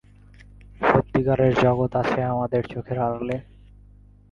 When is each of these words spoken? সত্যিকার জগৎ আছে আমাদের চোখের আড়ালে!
সত্যিকার 0.81 1.39
জগৎ 1.63 1.91
আছে 1.95 2.19
আমাদের 2.25 2.61
চোখের 2.63 2.97
আড়ালে! 2.99 3.37